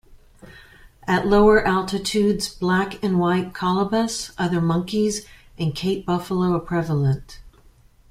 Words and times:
At 1.05 1.27
lower 1.27 1.63
altitudes 1.63 2.49
Black-and-white 2.49 3.53
colobus, 3.53 4.31
other 4.35 4.59
monkeys 4.59 5.27
and 5.59 5.75
Cape 5.75 6.07
Buffalo 6.07 6.55
are 6.55 6.59
prevalent. 6.59 7.39